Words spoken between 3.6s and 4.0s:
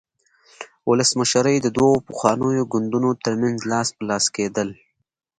لاس